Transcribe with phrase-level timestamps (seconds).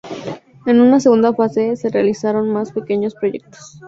[0.65, 3.79] En una segunda fase, se realizaron más pequeños proyectos.